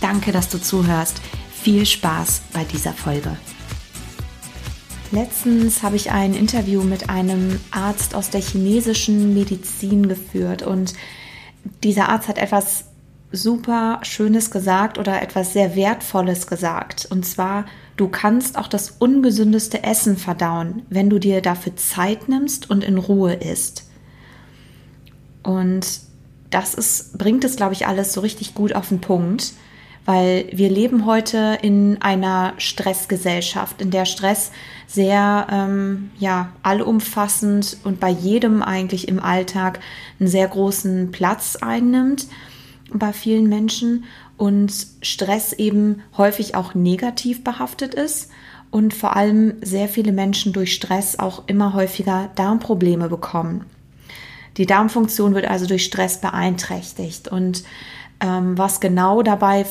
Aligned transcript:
Danke, 0.00 0.32
dass 0.32 0.48
du 0.48 0.58
zuhörst. 0.58 1.20
Viel 1.50 1.86
Spaß 1.86 2.42
bei 2.52 2.64
dieser 2.64 2.92
Folge. 2.92 3.36
Letztens 5.12 5.82
habe 5.82 5.96
ich 5.96 6.10
ein 6.10 6.34
Interview 6.34 6.82
mit 6.82 7.08
einem 7.08 7.60
Arzt 7.70 8.14
aus 8.14 8.30
der 8.30 8.40
chinesischen 8.40 9.34
Medizin 9.34 10.08
geführt 10.08 10.62
und 10.62 10.94
dieser 11.82 12.08
Arzt 12.08 12.28
hat 12.28 12.38
etwas 12.38 12.84
super 13.32 14.00
Schönes 14.02 14.50
gesagt 14.50 14.98
oder 14.98 15.22
etwas 15.22 15.52
sehr 15.52 15.74
Wertvolles 15.76 16.46
gesagt. 16.46 17.06
Und 17.10 17.24
zwar, 17.24 17.66
du 17.96 18.08
kannst 18.08 18.58
auch 18.58 18.68
das 18.68 18.90
ungesündeste 18.98 19.82
Essen 19.82 20.16
verdauen, 20.16 20.82
wenn 20.88 21.10
du 21.10 21.18
dir 21.18 21.40
dafür 21.40 21.76
Zeit 21.76 22.28
nimmst 22.28 22.70
und 22.70 22.84
in 22.84 22.98
Ruhe 22.98 23.34
isst. 23.34 23.88
Und 25.42 26.00
das 26.50 26.74
ist, 26.74 27.18
bringt 27.18 27.44
es, 27.44 27.56
glaube 27.56 27.74
ich, 27.74 27.86
alles 27.86 28.12
so 28.12 28.20
richtig 28.20 28.54
gut 28.54 28.74
auf 28.74 28.88
den 28.88 29.00
Punkt 29.00 29.52
weil 30.06 30.46
wir 30.52 30.70
leben 30.70 31.04
heute 31.04 31.58
in 31.60 32.00
einer 32.00 32.54
Stressgesellschaft, 32.56 33.82
in 33.82 33.90
der 33.90 34.06
Stress 34.06 34.52
sehr 34.86 35.48
ähm, 35.50 36.10
ja 36.18 36.52
allumfassend 36.62 37.76
und 37.84 38.00
bei 38.00 38.08
jedem 38.08 38.62
eigentlich 38.62 39.08
im 39.08 39.20
Alltag 39.20 39.80
einen 40.18 40.28
sehr 40.28 40.48
großen 40.48 41.10
Platz 41.10 41.56
einnimmt 41.60 42.28
bei 42.92 43.12
vielen 43.12 43.48
Menschen 43.48 44.04
und 44.36 44.72
Stress 45.02 45.52
eben 45.52 46.02
häufig 46.16 46.54
auch 46.54 46.74
negativ 46.74 47.42
behaftet 47.42 47.94
ist 47.94 48.30
und 48.70 48.94
vor 48.94 49.16
allem 49.16 49.54
sehr 49.60 49.88
viele 49.88 50.12
Menschen 50.12 50.52
durch 50.52 50.74
Stress 50.74 51.18
auch 51.18 51.44
immer 51.46 51.74
häufiger 51.74 52.30
Darmprobleme 52.36 53.08
bekommen. 53.08 53.64
Die 54.56 54.66
Darmfunktion 54.66 55.34
wird 55.34 55.46
also 55.46 55.66
durch 55.66 55.84
Stress 55.84 56.20
beeinträchtigt 56.20 57.28
und 57.28 57.64
was 58.18 58.80
genau 58.80 59.22
dabei, 59.22 59.60
äh, 59.60 59.64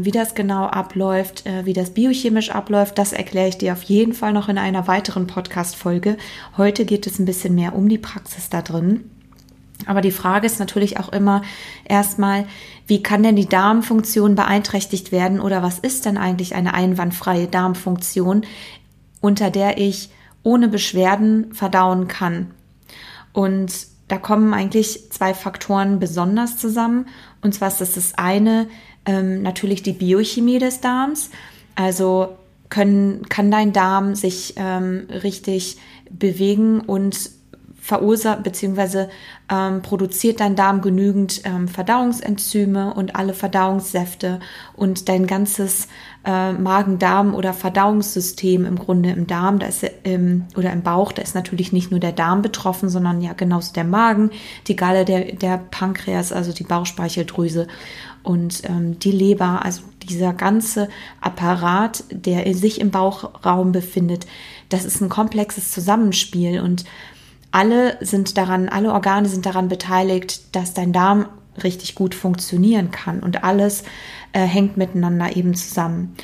wie 0.00 0.10
das 0.10 0.34
genau 0.34 0.66
abläuft, 0.66 1.46
äh, 1.46 1.64
wie 1.64 1.72
das 1.72 1.90
biochemisch 1.90 2.50
abläuft, 2.50 2.98
das 2.98 3.12
erkläre 3.12 3.48
ich 3.48 3.58
dir 3.58 3.72
auf 3.72 3.84
jeden 3.84 4.14
Fall 4.14 4.32
noch 4.32 4.48
in 4.48 4.58
einer 4.58 4.88
weiteren 4.88 5.26
Podcast-Folge. 5.26 6.16
Heute 6.56 6.84
geht 6.84 7.06
es 7.06 7.18
ein 7.18 7.24
bisschen 7.24 7.54
mehr 7.54 7.74
um 7.74 7.88
die 7.88 7.98
Praxis 7.98 8.48
da 8.48 8.62
drin. 8.62 9.10
Aber 9.86 10.00
die 10.00 10.10
Frage 10.10 10.46
ist 10.46 10.58
natürlich 10.58 10.98
auch 10.98 11.10
immer 11.10 11.42
erstmal, 11.84 12.46
wie 12.86 13.02
kann 13.02 13.22
denn 13.22 13.36
die 13.36 13.48
Darmfunktion 13.48 14.34
beeinträchtigt 14.34 15.12
werden 15.12 15.40
oder 15.40 15.62
was 15.62 15.78
ist 15.78 16.04
denn 16.04 16.16
eigentlich 16.16 16.54
eine 16.54 16.74
einwandfreie 16.74 17.46
Darmfunktion, 17.46 18.44
unter 19.20 19.50
der 19.50 19.78
ich 19.78 20.10
ohne 20.42 20.68
Beschwerden 20.68 21.52
verdauen 21.52 22.08
kann? 22.08 22.50
Und 23.32 23.93
da 24.14 24.20
kommen 24.20 24.54
eigentlich 24.54 25.10
zwei 25.10 25.34
Faktoren 25.34 25.98
besonders 25.98 26.56
zusammen. 26.56 27.06
Und 27.42 27.52
zwar 27.52 27.66
ist 27.66 27.80
das 27.80 27.94
das 27.94 28.14
eine 28.16 28.68
ähm, 29.06 29.42
natürlich 29.42 29.82
die 29.82 29.92
Biochemie 29.92 30.60
des 30.60 30.80
Darms. 30.80 31.30
Also 31.74 32.36
können, 32.68 33.28
kann 33.28 33.50
dein 33.50 33.72
Darm 33.72 34.14
sich 34.14 34.54
ähm, 34.56 35.08
richtig 35.10 35.78
bewegen 36.10 36.78
und 36.78 37.28
verursacht 37.84 38.42
bzw. 38.42 39.08
Ähm, 39.50 39.82
produziert 39.82 40.40
dein 40.40 40.56
Darm 40.56 40.80
genügend 40.80 41.42
ähm, 41.44 41.68
Verdauungsenzyme 41.68 42.94
und 42.94 43.14
alle 43.14 43.34
Verdauungssäfte 43.34 44.40
und 44.72 45.10
dein 45.10 45.26
ganzes 45.26 45.88
äh, 46.24 46.52
Magen-Darm- 46.52 47.34
oder 47.34 47.52
Verdauungssystem 47.52 48.64
im 48.64 48.78
Grunde 48.78 49.10
im 49.10 49.26
Darm 49.26 49.58
da 49.58 49.66
ist, 49.66 49.84
ähm, 50.04 50.46
oder 50.56 50.72
im 50.72 50.80
Bauch, 50.80 51.12
da 51.12 51.20
ist 51.20 51.34
natürlich 51.34 51.74
nicht 51.74 51.90
nur 51.90 52.00
der 52.00 52.12
Darm 52.12 52.40
betroffen, 52.40 52.88
sondern 52.88 53.20
ja 53.20 53.34
genauso 53.34 53.74
der 53.74 53.84
Magen, 53.84 54.30
die 54.66 54.76
Galle, 54.76 55.04
der, 55.04 55.34
der 55.34 55.58
Pankreas, 55.58 56.32
also 56.32 56.54
die 56.54 56.64
Bauchspeicheldrüse 56.64 57.66
und 58.22 58.62
ähm, 58.64 58.98
die 58.98 59.12
Leber, 59.12 59.62
also 59.62 59.82
dieser 60.02 60.32
ganze 60.32 60.88
Apparat, 61.20 62.04
der 62.10 62.54
sich 62.54 62.80
im 62.80 62.90
Bauchraum 62.90 63.72
befindet, 63.72 64.26
das 64.70 64.86
ist 64.86 65.02
ein 65.02 65.10
komplexes 65.10 65.70
Zusammenspiel 65.70 66.60
und 66.62 66.86
alle 67.54 67.96
sind 68.00 68.36
daran, 68.36 68.68
alle 68.68 68.92
Organe 68.92 69.28
sind 69.28 69.46
daran 69.46 69.68
beteiligt, 69.68 70.56
dass 70.56 70.74
dein 70.74 70.92
Darm 70.92 71.26
richtig 71.62 71.94
gut 71.94 72.16
funktionieren 72.16 72.90
kann 72.90 73.20
und 73.20 73.44
alles 73.44 73.84
äh, 74.32 74.40
hängt 74.40 74.76
miteinander 74.76 75.36
eben 75.36 75.54
zusammen. 75.54 76.16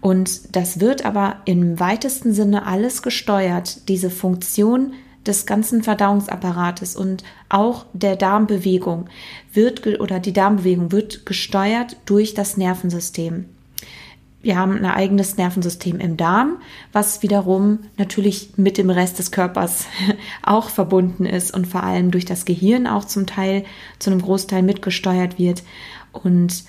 Und 0.00 0.54
das 0.54 0.78
wird 0.78 1.04
aber 1.04 1.38
im 1.44 1.80
weitesten 1.80 2.32
Sinne 2.32 2.66
alles 2.66 3.02
gesteuert, 3.02 3.88
diese 3.88 4.10
Funktion 4.10 4.92
des 5.26 5.44
ganzen 5.44 5.82
Verdauungsapparates 5.82 6.94
und 6.94 7.24
auch 7.48 7.86
der 7.92 8.14
Darmbewegung 8.14 9.08
wird 9.52 9.84
oder 9.98 10.20
die 10.20 10.32
Darmbewegung 10.32 10.92
wird 10.92 11.26
gesteuert 11.26 11.96
durch 12.06 12.34
das 12.34 12.56
Nervensystem. 12.56 13.46
Wir 14.46 14.56
haben 14.56 14.76
ein 14.76 14.84
eigenes 14.84 15.36
Nervensystem 15.36 15.98
im 15.98 16.16
Darm, 16.16 16.58
was 16.92 17.20
wiederum 17.24 17.80
natürlich 17.98 18.50
mit 18.56 18.78
dem 18.78 18.90
Rest 18.90 19.18
des 19.18 19.32
Körpers 19.32 19.86
auch 20.44 20.70
verbunden 20.70 21.26
ist 21.26 21.52
und 21.52 21.66
vor 21.66 21.82
allem 21.82 22.12
durch 22.12 22.26
das 22.26 22.44
Gehirn 22.44 22.86
auch 22.86 23.04
zum 23.04 23.26
Teil, 23.26 23.64
zu 23.98 24.08
einem 24.08 24.22
Großteil 24.22 24.62
mitgesteuert 24.62 25.40
wird. 25.40 25.64
Und 26.12 26.62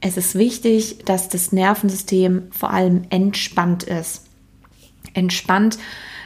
es 0.00 0.16
ist 0.16 0.36
wichtig, 0.36 1.04
dass 1.04 1.28
das 1.28 1.52
Nervensystem 1.52 2.44
vor 2.50 2.70
allem 2.70 3.02
entspannt 3.10 3.82
ist. 3.82 4.24
Entspannt 5.12 5.78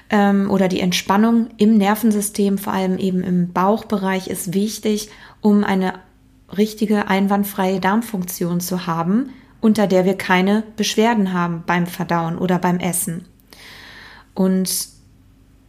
ähm, 0.08 0.52
oder 0.52 0.68
die 0.68 0.78
Entspannung 0.78 1.48
im 1.56 1.78
Nervensystem, 1.78 2.58
vor 2.58 2.74
allem 2.74 2.96
eben 2.96 3.24
im 3.24 3.52
Bauchbereich, 3.52 4.28
ist 4.28 4.54
wichtig, 4.54 5.08
um 5.40 5.64
eine 5.64 5.94
richtige 6.56 7.08
einwandfreie 7.08 7.80
Darmfunktion 7.80 8.60
zu 8.60 8.86
haben 8.86 9.30
unter 9.62 9.86
der 9.86 10.04
wir 10.04 10.18
keine 10.18 10.64
Beschwerden 10.76 11.32
haben 11.32 11.62
beim 11.66 11.86
Verdauen 11.86 12.36
oder 12.36 12.58
beim 12.58 12.78
Essen. 12.78 13.24
Und 14.34 14.88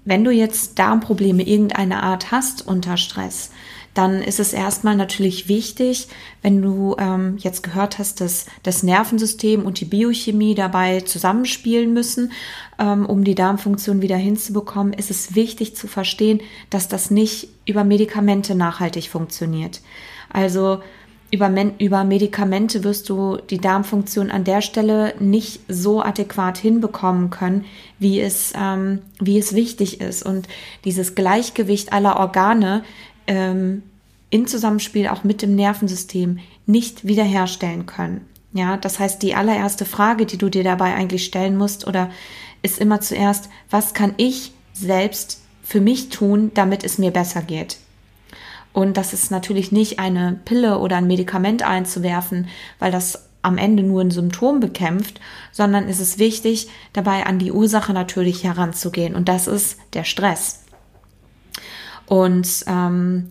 wenn 0.04 0.24
du 0.26 0.32
jetzt 0.32 0.80
Darmprobleme 0.80 1.44
irgendeiner 1.44 2.04
Art 2.04 2.32
hast 2.32 2.68
unter 2.68 2.98
Stress, 2.98 3.52
dann 3.94 4.24
ist 4.24 4.40
es 4.40 4.54
erstmal 4.54 4.96
natürlich 4.96 5.48
wichtig, 5.48 6.08
wenn 6.42 6.62
du 6.64 6.96
ähm, 6.98 7.38
jetzt 7.38 7.62
gehört 7.62 8.00
hast, 8.00 8.22
dass 8.22 8.48
das 8.64 8.82
Nervensystem 8.82 9.64
und 9.64 9.80
die 9.80 9.86
Biochemie 9.86 10.56
dabei 10.56 11.02
zusammenspielen 11.02 11.94
müssen, 11.94 12.32
ähm, 12.80 13.06
um 13.06 13.24
die 13.24 13.36
Darmfunktion 13.36 14.02
wieder 14.02 14.18
hinzubekommen, 14.18 14.94
ist 14.94 15.12
es 15.12 15.36
wichtig 15.36 15.76
zu 15.76 15.88
verstehen, 15.88 16.42
dass 16.72 16.88
das 16.88 17.12
nicht 17.12 17.50
über 17.68 17.84
Medikamente 17.84 18.56
nachhaltig 18.56 19.10
funktioniert. 19.10 19.82
Also 20.30 20.82
über, 21.34 21.52
über 21.80 22.04
Medikamente 22.04 22.84
wirst 22.84 23.10
du 23.10 23.38
die 23.38 23.58
Darmfunktion 23.58 24.30
an 24.30 24.44
der 24.44 24.62
Stelle 24.62 25.16
nicht 25.20 25.62
so 25.68 26.04
adäquat 26.04 26.60
hinbekommen 26.60 27.32
können, 27.32 27.66
wie 27.98 28.22
es, 28.22 28.54
ähm, 28.56 29.00
wie 29.20 29.40
es 29.40 29.56
wichtig 29.56 30.00
ist. 30.00 30.24
Und 30.24 30.48
dieses 30.86 31.16
Gleichgewicht 31.16 31.92
aller 31.92 32.20
Organe 32.20 32.84
ähm, 33.26 33.82
in 34.30 34.46
Zusammenspiel 34.46 35.08
auch 35.08 35.24
mit 35.24 35.42
dem 35.42 35.56
Nervensystem 35.56 36.38
nicht 36.68 37.08
wiederherstellen 37.08 37.88
können. 37.88 38.28
Ja, 38.54 38.78
das 38.78 39.00
heißt, 39.00 39.24
die 39.24 39.34
allererste 39.34 39.86
Frage, 39.86 40.28
die 40.28 40.38
du 40.38 40.50
dir 40.50 40.64
dabei 40.64 40.94
eigentlich 40.94 41.26
stellen 41.26 41.58
musst, 41.58 41.88
oder 41.88 42.12
ist 42.62 42.78
immer 42.78 43.02
zuerst, 43.02 43.50
was 43.72 43.96
kann 43.96 44.14
ich 44.18 44.52
selbst 44.74 45.42
für 45.64 45.82
mich 45.82 46.10
tun, 46.10 46.52
damit 46.54 46.84
es 46.84 47.00
mir 47.00 47.10
besser 47.10 47.42
geht? 47.42 47.78
Und 48.74 48.98
das 48.98 49.14
ist 49.14 49.32
natürlich 49.32 49.72
nicht 49.72 50.00
eine 50.00 50.40
Pille 50.46 50.80
oder 50.80 50.98
ein 50.98 51.08
Medikament 51.08 51.64
einzuwerfen, 51.64 52.48
weil 52.80 52.92
das 52.92 53.30
am 53.44 53.58
Ende 53.58 53.84
nur 53.84 54.02
ein 54.02 54.12
Symptom 54.12 54.60
bekämpft, 54.60 55.20
sondern 55.52 55.88
es 55.88 56.00
ist 56.00 56.18
wichtig, 56.18 56.70
dabei 56.94 57.26
an 57.26 57.40
die 57.40 57.52
Ursache 57.52 57.94
natürlich 57.94 58.44
heranzugehen. 58.44 59.16
Und 59.16 59.30
das 59.30 59.48
ist 59.48 59.78
der 59.94 60.06
Stress. 60.06 60.64
Und 62.08 62.66
ähm, 62.68 63.28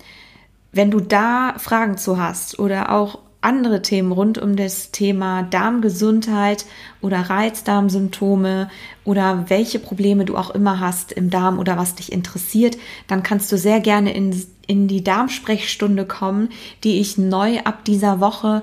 wenn 0.70 0.90
du 0.90 1.00
da 1.00 1.54
Fragen 1.58 1.98
zu 1.98 2.18
hast 2.18 2.58
oder 2.58 2.92
auch 2.92 3.18
andere 3.42 3.82
Themen 3.82 4.12
rund 4.12 4.38
um 4.38 4.56
das 4.56 4.92
Thema 4.92 5.42
Darmgesundheit 5.42 6.64
oder 7.00 7.18
Reizdarmsymptome 7.18 8.70
oder 9.04 9.44
welche 9.48 9.78
Probleme 9.78 10.24
du 10.24 10.36
auch 10.36 10.50
immer 10.50 10.80
hast 10.80 11.12
im 11.12 11.28
Darm 11.28 11.58
oder 11.58 11.76
was 11.76 11.96
dich 11.96 12.12
interessiert, 12.12 12.78
dann 13.08 13.22
kannst 13.22 13.50
du 13.52 13.58
sehr 13.58 13.80
gerne 13.80 14.14
in, 14.14 14.46
in 14.66 14.88
die 14.88 15.04
Darmsprechstunde 15.04 16.06
kommen, 16.06 16.48
die 16.84 17.00
ich 17.00 17.18
neu 17.18 17.58
ab 17.64 17.84
dieser 17.84 18.20
Woche 18.20 18.62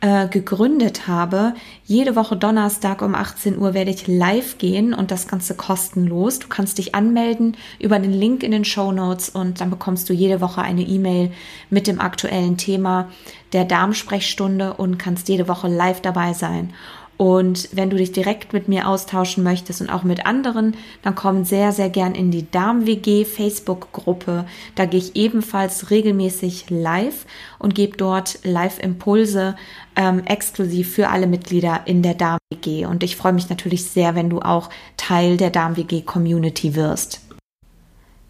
äh, 0.00 0.28
gegründet 0.28 1.08
habe. 1.08 1.54
Jede 1.84 2.14
Woche 2.14 2.36
Donnerstag 2.36 3.02
um 3.02 3.14
18 3.14 3.58
Uhr 3.58 3.74
werde 3.74 3.90
ich 3.90 4.06
live 4.06 4.58
gehen 4.58 4.94
und 4.94 5.10
das 5.10 5.26
Ganze 5.26 5.54
kostenlos. 5.54 6.38
Du 6.38 6.48
kannst 6.48 6.78
dich 6.78 6.94
anmelden 6.94 7.56
über 7.80 7.98
den 7.98 8.12
Link 8.12 8.42
in 8.42 8.52
den 8.52 8.64
Show 8.64 8.92
Notes 8.92 9.28
und 9.28 9.60
dann 9.60 9.70
bekommst 9.70 10.08
du 10.08 10.12
jede 10.12 10.40
Woche 10.40 10.62
eine 10.62 10.82
E-Mail 10.82 11.32
mit 11.68 11.86
dem 11.86 12.00
aktuellen 12.00 12.56
Thema 12.56 13.08
der 13.52 13.64
Darmsprechstunde 13.64 14.74
und 14.74 14.98
kannst 14.98 15.28
jede 15.28 15.48
Woche 15.48 15.68
live 15.68 16.00
dabei 16.00 16.32
sein. 16.32 16.72
Und 17.18 17.70
wenn 17.72 17.90
du 17.90 17.96
dich 17.96 18.12
direkt 18.12 18.52
mit 18.52 18.68
mir 18.68 18.88
austauschen 18.88 19.42
möchtest 19.42 19.80
und 19.80 19.90
auch 19.90 20.04
mit 20.04 20.24
anderen, 20.24 20.76
dann 21.02 21.16
komm 21.16 21.44
sehr, 21.44 21.72
sehr 21.72 21.90
gern 21.90 22.14
in 22.14 22.30
die 22.30 22.48
Darm-WG 22.48 23.24
Facebook-Gruppe. 23.24 24.46
Da 24.76 24.86
gehe 24.86 25.00
ich 25.00 25.16
ebenfalls 25.16 25.90
regelmäßig 25.90 26.70
live 26.70 27.26
und 27.58 27.74
gebe 27.74 27.96
dort 27.96 28.38
Live-Impulse 28.44 29.56
ähm, 29.96 30.22
exklusiv 30.26 30.94
für 30.94 31.08
alle 31.08 31.26
Mitglieder 31.26 31.80
in 31.86 32.04
der 32.04 32.14
Darm-WG. 32.14 32.86
Und 32.86 33.02
ich 33.02 33.16
freue 33.16 33.32
mich 33.32 33.50
natürlich 33.50 33.84
sehr, 33.84 34.14
wenn 34.14 34.30
du 34.30 34.40
auch 34.40 34.70
Teil 34.96 35.36
der 35.36 35.50
Darm-WG-Community 35.50 36.76
wirst. 36.76 37.20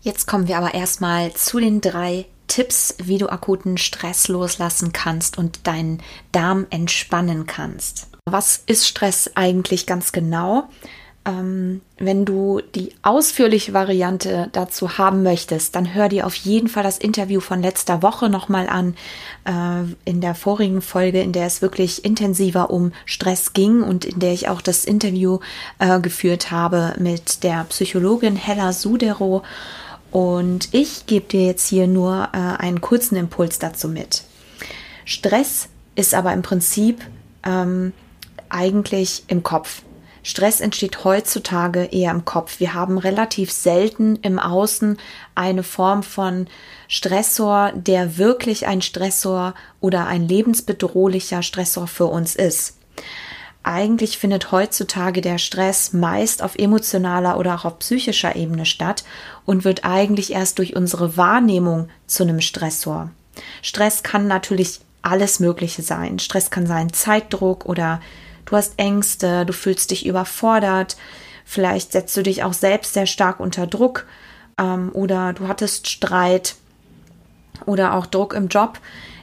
Jetzt 0.01 0.27
kommen 0.27 0.49
wir 0.49 0.57
aber 0.57 0.73
erstmal 0.73 1.35
zu 1.35 1.61
den 1.61 1.83
drei 1.83 2.25
Tipps, 2.47 2.95
wie 3.03 3.19
du 3.19 3.29
akuten 3.29 3.77
Stress 3.77 4.29
loslassen 4.29 4.93
kannst 4.95 5.37
und 5.37 5.67
deinen 5.67 6.03
Darm 6.33 6.67
entspannen 6.71 7.45
kannst. 7.47 8.09
Was 8.33 8.63
ist 8.67 8.87
Stress 8.87 9.31
eigentlich 9.35 9.87
ganz 9.87 10.13
genau? 10.13 10.69
Ähm, 11.29 11.83
wenn 11.99 12.25
du 12.25 12.61
die 12.75 12.95
ausführliche 13.03 13.75
Variante 13.75 14.49
dazu 14.53 14.99
haben 14.99 15.23
möchtest, 15.23 15.75
dann 15.75 15.93
hör 15.93 16.09
dir 16.09 16.27
auf 16.27 16.35
jeden 16.35 16.69
Fall 16.69 16.83
das 16.83 16.97
Interview 16.97 17.41
von 17.41 17.61
letzter 17.61 18.03
Woche 18.03 18.31
nochmal 18.31 18.69
an, 18.69 18.95
äh, 19.45 20.11
in 20.11 20.21
der 20.21 20.35
vorigen 20.35 20.81
Folge, 20.81 21.21
in 21.21 21.33
der 21.33 21.47
es 21.47 21.61
wirklich 21.61 22.05
intensiver 22.05 22.71
um 22.71 22.93
Stress 23.05 23.53
ging 23.53 23.83
und 23.83 24.05
in 24.05 24.21
der 24.21 24.33
ich 24.33 24.49
auch 24.49 24.63
das 24.63 24.85
Interview 24.85 25.41
äh, 25.79 26.01
geführt 26.01 26.51
habe 26.51 26.95
mit 26.99 27.43
der 27.43 27.65
Psychologin 27.65 28.37
Hella 28.37 28.73
Sudero. 28.73 29.43
Und 30.11 30.69
ich 30.73 31.05
gebe 31.07 31.27
dir 31.27 31.45
jetzt 31.45 31.69
hier 31.69 31.87
nur 31.87 32.29
äh, 32.33 32.39
einen 32.39 32.81
kurzen 32.81 33.17
Impuls 33.17 33.59
dazu 33.59 33.89
mit. 33.89 34.23
Stress 35.05 35.69
ist 35.95 36.15
aber 36.15 36.33
im 36.33 36.43
Prinzip 36.43 37.03
ähm, 37.45 37.93
eigentlich 38.51 39.25
im 39.29 39.43
Kopf. 39.43 39.83
Stress 40.23 40.61
entsteht 40.61 41.05
heutzutage 41.05 41.85
eher 41.85 42.11
im 42.11 42.25
Kopf. 42.25 42.61
Wir 42.61 42.75
haben 42.75 42.99
relativ 42.99 43.51
selten 43.51 44.17
im 44.17 44.39
Außen 44.39 44.99
eine 45.35 45.63
Form 45.63 46.03
von 46.03 46.49
Stressor, 46.87 47.73
der 47.75 48.19
wirklich 48.19 48.67
ein 48.67 48.83
Stressor 48.83 49.55
oder 49.81 50.07
ein 50.07 50.29
lebensbedrohlicher 50.29 51.43
Stressor 51.43 51.87
für 51.87 52.07
uns 52.07 52.37
ist. 52.37 52.77
Eigentlich 53.63 54.19
findet 54.19 54.53
heutzutage 54.53 55.21
der 55.21 55.39
Stress 55.39 55.93
meist 55.93 56.43
auf 56.43 56.57
emotionaler 56.57 57.39
oder 57.39 57.55
auch 57.55 57.65
auf 57.65 57.79
psychischer 57.81 58.37
Ebene 58.37 58.67
statt 58.67 59.05
und 59.45 59.65
wird 59.65 59.85
eigentlich 59.85 60.33
erst 60.33 60.59
durch 60.59 60.77
unsere 60.77 61.17
Wahrnehmung 61.17 61.89
zu 62.07 62.23
einem 62.23 62.41
Stressor. 62.41 63.11
Stress 63.63 64.03
kann 64.03 64.27
natürlich 64.27 64.81
alles 65.03 65.41
Mögliche 65.41 65.83
sein. 65.83 66.19
Stress 66.19 66.51
kann 66.51 66.67
sein 66.67 66.93
Zeitdruck 66.93 67.67
oder 67.67 68.01
du 68.49 68.57
hast 68.57 68.75
Ängste, 68.79 69.45
du 69.45 69.53
fühlst 69.53 69.91
dich 69.91 70.07
überfordert, 70.07 70.97
vielleicht 71.45 71.93
setzt 71.93 72.17
du 72.17 72.23
dich 72.23 72.43
auch 72.43 72.55
selbst 72.55 72.95
sehr 72.95 73.07
stark 73.07 73.41
unter 73.41 73.67
Druck 73.67 74.07
ähm, 74.59 74.91
oder 74.93 75.35
du 75.35 75.49
hattest 75.49 75.89
Streit 75.89 76.57
oder 77.67 77.95
auch 77.95 78.07
Druck 78.07 78.33
im 78.33 78.49
Job. 78.49 78.81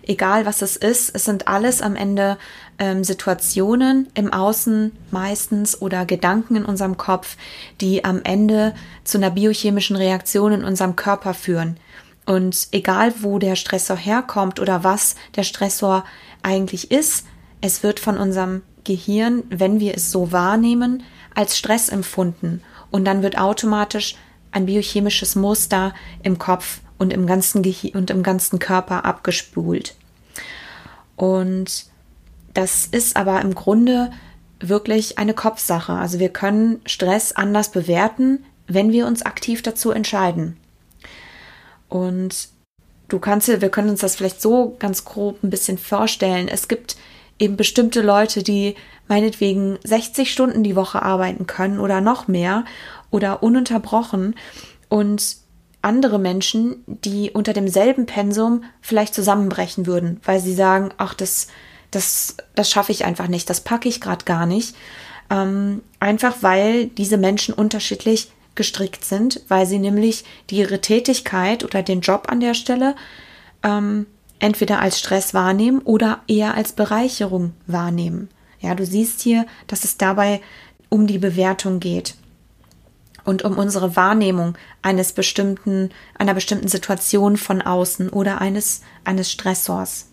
Egal 0.07 0.45
was 0.45 0.61
es 0.61 0.75
ist, 0.75 1.15
es 1.15 1.25
sind 1.25 1.47
alles 1.47 1.81
am 1.81 1.95
Ende 1.95 2.37
ähm, 2.77 3.03
Situationen 3.03 4.07
im 4.13 4.31
Außen 4.31 4.91
meistens 5.09 5.81
oder 5.81 6.05
Gedanken 6.05 6.57
in 6.57 6.65
unserem 6.65 6.97
Kopf, 6.97 7.37
die 7.81 8.05
am 8.05 8.21
Ende 8.23 8.75
zu 9.03 9.17
einer 9.17 9.31
biochemischen 9.31 9.95
Reaktion 9.95 10.51
in 10.51 10.63
unserem 10.63 10.95
Körper 10.95 11.33
führen. 11.33 11.77
Und 12.27 12.67
egal 12.71 13.13
wo 13.21 13.39
der 13.39 13.55
Stressor 13.55 13.97
herkommt 13.97 14.59
oder 14.59 14.83
was 14.83 15.15
der 15.35 15.43
Stressor 15.43 16.05
eigentlich 16.43 16.91
ist, 16.91 17.25
es 17.61 17.81
wird 17.81 17.99
von 17.99 18.17
unserem 18.17 18.61
Gehirn, 18.85 19.43
wenn 19.49 19.79
wir 19.79 19.95
es 19.95 20.11
so 20.11 20.31
wahrnehmen, 20.31 21.03
als 21.33 21.57
Stress 21.57 21.89
empfunden 21.89 22.61
und 22.91 23.05
dann 23.05 23.21
wird 23.21 23.37
automatisch 23.37 24.15
ein 24.51 24.65
biochemisches 24.67 25.35
Muster 25.35 25.93
im 26.23 26.37
Kopf 26.37 26.79
und 26.97 27.11
im 27.11 27.27
ganzen 27.27 27.61
Gehirn 27.61 27.97
und 27.97 28.09
im 28.09 28.23
ganzen 28.23 28.59
Körper 28.59 29.03
abgespult. 29.03 29.95
Und 31.17 31.85
das 32.53 32.85
ist 32.85 33.17
aber 33.17 33.41
im 33.41 33.53
Grunde 33.53 34.11
wirklich 34.59 35.17
eine 35.17 35.33
Kopfsache. 35.33 35.93
Also 35.93 36.19
wir 36.19 36.29
können 36.29 36.79
Stress 36.85 37.33
anders 37.33 37.69
bewerten, 37.69 38.45
wenn 38.67 38.91
wir 38.91 39.07
uns 39.07 39.23
aktiv 39.23 39.61
dazu 39.61 39.91
entscheiden. 39.91 40.57
Und 41.89 42.49
du 43.09 43.19
kannst, 43.19 43.47
wir 43.47 43.69
können 43.69 43.89
uns 43.89 43.99
das 43.99 44.15
vielleicht 44.15 44.41
so 44.41 44.75
ganz 44.79 45.05
grob 45.05 45.43
ein 45.43 45.49
bisschen 45.49 45.77
vorstellen. 45.77 46.47
Es 46.47 46.67
gibt 46.67 46.95
eben 47.39 47.57
bestimmte 47.57 48.01
Leute, 48.01 48.43
die 48.43 48.75
meinetwegen 49.07 49.77
60 49.83 50.31
Stunden 50.31 50.63
die 50.63 50.75
Woche 50.75 51.01
arbeiten 51.01 51.47
können 51.47 51.79
oder 51.79 52.01
noch 52.01 52.27
mehr 52.27 52.65
oder 53.11 53.43
ununterbrochen 53.43 54.35
und 54.89 55.37
andere 55.81 56.17
Menschen, 56.17 56.83
die 56.87 57.29
unter 57.31 57.53
demselben 57.53 58.07
Pensum 58.07 58.63
vielleicht 58.81 59.13
zusammenbrechen 59.13 59.85
würden, 59.85 60.19
weil 60.23 60.39
sie 60.39 60.53
sagen, 60.53 60.89
ach, 60.97 61.13
das, 61.13 61.47
das, 61.91 62.37
das 62.55 62.71
schaffe 62.71 62.91
ich 62.91 63.05
einfach 63.05 63.27
nicht, 63.27 63.49
das 63.49 63.61
packe 63.61 63.87
ich 63.87 64.01
gerade 64.01 64.25
gar 64.25 64.47
nicht. 64.47 64.75
Ähm, 65.29 65.81
einfach 65.99 66.37
weil 66.41 66.87
diese 66.87 67.17
Menschen 67.17 67.53
unterschiedlich 67.53 68.31
gestrickt 68.55 69.05
sind, 69.05 69.41
weil 69.47 69.65
sie 69.65 69.79
nämlich 69.79 70.23
ihre 70.49 70.81
Tätigkeit 70.81 71.63
oder 71.63 71.83
den 71.83 72.01
Job 72.01 72.25
an 72.29 72.39
der 72.39 72.53
Stelle 72.53 72.95
ähm, 73.63 74.07
entweder 74.45 74.79
als 74.79 74.99
Stress 74.99 75.33
wahrnehmen 75.33 75.79
oder 75.79 76.21
eher 76.27 76.53
als 76.53 76.73
Bereicherung 76.73 77.53
wahrnehmen. 77.65 78.29
Ja, 78.59 78.75
du 78.75 78.85
siehst 78.85 79.21
hier, 79.21 79.47
dass 79.65 79.83
es 79.83 79.97
dabei 79.97 80.39
um 80.89 81.07
die 81.07 81.17
Bewertung 81.17 81.79
geht 81.79 82.13
und 83.23 83.43
um 83.43 83.57
unsere 83.57 83.95
Wahrnehmung 83.95 84.55
eines 84.83 85.13
bestimmten, 85.13 85.89
einer 86.19 86.35
bestimmten 86.35 86.67
Situation 86.67 87.37
von 87.37 87.63
außen 87.63 88.09
oder 88.09 88.39
eines, 88.39 88.81
eines 89.03 89.31
Stressors. 89.31 90.09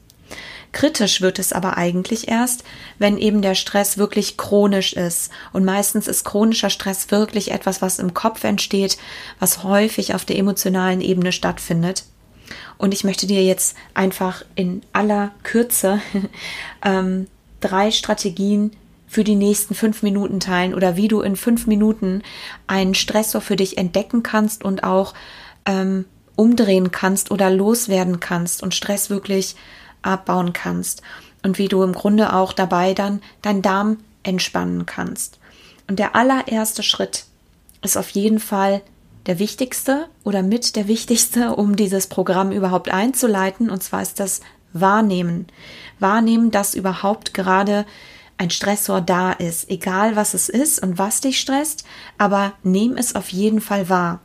Kritisch 0.73 1.21
wird 1.21 1.39
es 1.39 1.53
aber 1.53 1.77
eigentlich 1.77 2.29
erst, 2.29 2.65
wenn 2.99 3.19
eben 3.19 3.43
der 3.43 3.55
Stress 3.55 3.99
wirklich 3.99 4.39
chronisch 4.39 4.95
ist. 4.95 5.31
Und 5.53 5.67
meistens 5.67 6.09
ist 6.09 6.25
chronischer 6.25 6.71
Stress 6.71 7.11
wirklich 7.11 7.51
etwas, 7.51 7.83
was 7.83 7.99
im 7.99 8.15
Kopf 8.15 8.45
entsteht, 8.45 8.97
was 9.39 9.63
häufig 9.63 10.15
auf 10.15 10.25
der 10.25 10.39
emotionalen 10.39 11.03
Ebene 11.03 11.33
stattfindet. 11.33 12.05
Und 12.83 12.93
ich 12.93 13.05
möchte 13.05 13.29
dir 13.29 13.45
jetzt 13.45 13.77
einfach 13.95 14.45
in 14.57 14.83
aller 14.93 15.31
Kürze 15.45 16.01
ähm, 16.85 17.29
drei 17.61 17.93
Strategien 17.93 18.73
für 19.07 19.23
die 19.23 19.37
nächsten 19.37 19.77
fünf 19.77 20.03
Minuten 20.03 20.41
teilen 20.41 20.75
oder 20.75 20.97
wie 20.97 21.07
du 21.07 21.21
in 21.21 21.37
fünf 21.37 21.69
Minuten 21.69 22.25
einen 22.67 22.97
Stressor 22.97 23.41
für 23.41 23.55
dich 23.55 23.79
entdecken 23.79 24.25
kannst 24.25 24.65
und 24.65 24.83
auch 24.83 25.15
ähm, 25.65 26.07
umdrehen 26.35 26.91
kannst 26.91 27.31
oder 27.31 27.51
loswerden 27.51 28.19
kannst 28.19 28.65
und 28.65 28.75
Stress 28.75 29.11
wirklich 29.11 29.55
abbauen 30.03 30.53
kannst 30.53 31.03
und 31.45 31.59
wie 31.59 31.69
du 31.69 31.85
im 31.85 31.93
Grunde 31.93 32.33
auch 32.33 32.53
dabei 32.53 32.95
dann 32.95 33.23
deinen 33.43 33.63
Darm 33.63 33.99
entspannen 34.25 34.87
kannst. 34.87 35.39
Und 35.87 36.01
der 36.01 36.17
allererste 36.17 36.83
Schritt 36.83 37.27
ist 37.81 37.97
auf 37.97 38.09
jeden 38.09 38.41
Fall 38.41 38.83
der 39.27 39.39
wichtigste 39.39 40.09
oder 40.25 40.43
mit 40.43 40.77
der 40.77 40.89
wichtigste, 40.89 41.55
um 41.55 41.77
dieses 41.77 42.07
Programm 42.07 42.53
überhaupt 42.53 42.91
einzuleiten. 42.91 43.71
Und 43.71 43.83
zwar 43.83 44.03
ist 44.03 44.19
das 44.21 44.41
Wahrnehmen. 44.73 45.47
Wahrnehmen, 45.99 46.51
dass 46.51 46.75
überhaupt 46.75 47.35
gerade 47.35 47.87
ein 48.39 48.51
Stressor 48.51 49.01
da 49.01 49.33
ist, 49.33 49.71
egal 49.71 50.17
was 50.17 50.35
es 50.35 50.49
ist 50.49 50.83
und 50.83 50.99
was 50.99 51.21
dich 51.21 51.39
stresst, 51.39 51.85
aber 52.19 52.55
nehm 52.63 52.97
es 52.97 53.15
auf 53.15 53.29
jeden 53.29 53.61
Fall 53.61 53.89
wahr. 53.89 54.21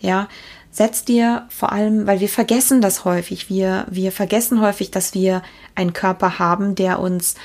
Ja, 0.00 0.28
setz 0.72 1.04
dir 1.04 1.46
vor 1.50 1.70
allem, 1.70 2.06
weil 2.06 2.18
wir 2.18 2.28
vergessen 2.28 2.80
das 2.80 3.04
häufig, 3.04 3.48
wir, 3.48 3.86
wir 3.88 4.10
vergessen 4.10 4.60
häufig, 4.60 4.90
dass 4.90 5.14
wir 5.14 5.42
einen 5.76 5.92
Körper 5.92 6.40
haben, 6.40 6.74
der 6.74 6.98
uns 6.98 7.36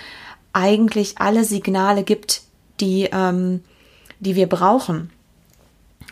eigentlich 0.52 1.20
alle 1.20 1.44
Signale 1.44 2.04
gibt, 2.04 2.42
die, 2.80 3.10
ähm, 3.12 3.64
die 4.20 4.36
wir 4.36 4.48
brauchen 4.48 5.12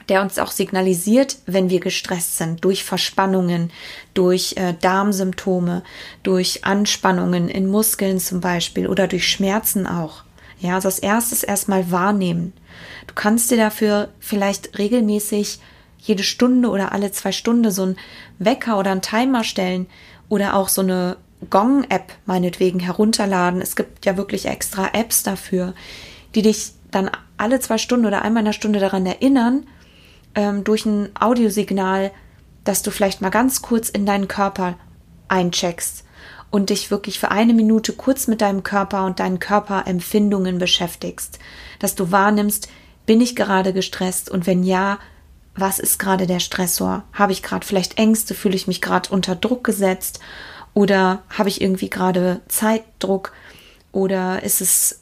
der 0.09 0.21
uns 0.21 0.39
auch 0.39 0.51
signalisiert, 0.51 1.37
wenn 1.45 1.69
wir 1.69 1.79
gestresst 1.79 2.37
sind, 2.37 2.63
durch 2.63 2.83
Verspannungen, 2.83 3.71
durch 4.13 4.53
äh, 4.55 4.73
Darmsymptome, 4.79 5.83
durch 6.23 6.63
Anspannungen 6.63 7.49
in 7.49 7.67
Muskeln 7.67 8.19
zum 8.19 8.39
Beispiel 8.39 8.87
oder 8.87 9.07
durch 9.07 9.27
Schmerzen 9.27 9.85
auch. 9.85 10.23
Ja, 10.59 10.75
also 10.75 10.87
als 10.87 10.99
erstes 10.99 11.43
erstmal 11.43 11.91
wahrnehmen. 11.91 12.53
Du 13.05 13.13
kannst 13.13 13.51
dir 13.51 13.57
dafür 13.57 14.09
vielleicht 14.19 14.77
regelmäßig 14.79 15.59
jede 15.99 16.23
Stunde 16.23 16.69
oder 16.69 16.93
alle 16.93 17.11
zwei 17.11 17.31
Stunden 17.31 17.69
so 17.69 17.83
einen 17.83 17.97
Wecker 18.39 18.79
oder 18.79 18.91
einen 18.91 19.01
Timer 19.01 19.43
stellen 19.43 19.87
oder 20.29 20.55
auch 20.55 20.69
so 20.69 20.81
eine 20.81 21.17
Gong-App 21.49 22.13
meinetwegen 22.25 22.79
herunterladen. 22.79 23.61
Es 23.61 23.75
gibt 23.75 24.05
ja 24.05 24.17
wirklich 24.17 24.45
extra 24.45 24.89
Apps 24.93 25.23
dafür, 25.23 25.73
die 26.33 26.41
dich 26.41 26.71
dann 26.91 27.11
alle 27.37 27.59
zwei 27.59 27.77
Stunden 27.77 28.05
oder 28.05 28.21
einmal 28.21 28.41
in 28.41 28.47
einer 28.47 28.53
Stunde 28.53 28.79
daran 28.79 29.05
erinnern, 29.05 29.67
ähm, 30.35 30.63
durch 30.63 30.85
ein 30.85 31.09
Audiosignal, 31.19 32.11
dass 32.63 32.83
du 32.83 32.91
vielleicht 32.91 33.21
mal 33.21 33.29
ganz 33.29 33.61
kurz 33.61 33.89
in 33.89 34.05
deinen 34.05 34.27
Körper 34.27 34.75
eincheckst 35.27 36.03
und 36.51 36.69
dich 36.69 36.91
wirklich 36.91 37.19
für 37.19 37.31
eine 37.31 37.53
Minute 37.53 37.93
kurz 37.93 38.27
mit 38.27 38.41
deinem 38.41 38.63
Körper 38.63 39.05
und 39.05 39.19
deinen 39.19 39.39
Körperempfindungen 39.39 40.57
beschäftigst, 40.57 41.39
dass 41.79 41.95
du 41.95 42.11
wahrnimmst, 42.11 42.69
bin 43.05 43.21
ich 43.21 43.35
gerade 43.35 43.73
gestresst 43.73 44.29
und 44.29 44.47
wenn 44.47 44.63
ja, 44.63 44.99
was 45.55 45.79
ist 45.79 45.97
gerade 45.97 46.27
der 46.27 46.39
Stressor? 46.39 47.03
Habe 47.13 47.31
ich 47.31 47.41
gerade 47.41 47.65
vielleicht 47.65 47.97
Ängste? 47.97 48.35
Fühle 48.35 48.55
ich 48.55 48.67
mich 48.67 48.81
gerade 48.81 49.09
unter 49.09 49.35
Druck 49.35 49.63
gesetzt? 49.63 50.19
Oder 50.73 51.23
habe 51.29 51.49
ich 51.49 51.61
irgendwie 51.61 51.89
gerade 51.89 52.41
Zeitdruck? 52.47 53.33
Oder 53.91 54.43
ist 54.43 54.61
es, 54.61 55.01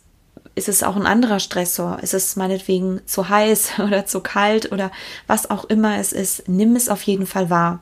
ist 0.55 0.69
es 0.69 0.83
auch 0.83 0.95
ein 0.95 1.05
anderer 1.05 1.39
Stressor? 1.39 1.99
Ist 2.01 2.13
es 2.13 2.35
meinetwegen 2.35 3.01
zu 3.05 3.29
heiß 3.29 3.79
oder 3.79 4.05
zu 4.05 4.21
kalt 4.21 4.71
oder 4.71 4.91
was 5.27 5.49
auch 5.49 5.65
immer 5.65 5.97
es 5.97 6.13
ist? 6.13 6.47
Nimm 6.47 6.75
es 6.75 6.89
auf 6.89 7.03
jeden 7.03 7.27
Fall 7.27 7.49
wahr 7.49 7.79